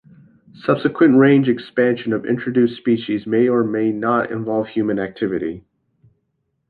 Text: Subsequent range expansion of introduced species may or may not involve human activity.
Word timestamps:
Subsequent 0.65 1.15
range 1.19 1.47
expansion 1.47 2.11
of 2.11 2.25
introduced 2.25 2.75
species 2.77 3.27
may 3.27 3.47
or 3.47 3.63
may 3.63 3.91
not 3.91 4.31
involve 4.31 4.67
human 4.69 4.97
activity. 4.97 5.63